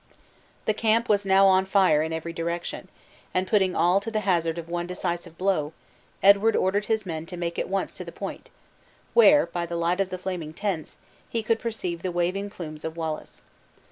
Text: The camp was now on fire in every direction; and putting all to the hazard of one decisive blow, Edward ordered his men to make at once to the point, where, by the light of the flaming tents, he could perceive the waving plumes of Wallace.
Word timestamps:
The 0.65 0.73
camp 0.73 1.07
was 1.07 1.27
now 1.27 1.45
on 1.45 1.63
fire 1.65 2.01
in 2.01 2.11
every 2.11 2.33
direction; 2.33 2.87
and 3.35 3.45
putting 3.47 3.75
all 3.75 3.99
to 4.01 4.09
the 4.09 4.21
hazard 4.21 4.57
of 4.57 4.67
one 4.67 4.87
decisive 4.87 5.37
blow, 5.37 5.73
Edward 6.23 6.55
ordered 6.55 6.85
his 6.85 7.05
men 7.05 7.27
to 7.27 7.37
make 7.37 7.59
at 7.59 7.69
once 7.69 7.93
to 7.97 8.03
the 8.03 8.11
point, 8.11 8.49
where, 9.13 9.45
by 9.45 9.67
the 9.67 9.75
light 9.75 9.99
of 10.01 10.09
the 10.09 10.17
flaming 10.17 10.53
tents, 10.55 10.97
he 11.29 11.43
could 11.43 11.59
perceive 11.59 12.01
the 12.01 12.11
waving 12.11 12.49
plumes 12.49 12.83
of 12.83 12.97
Wallace. 12.97 13.43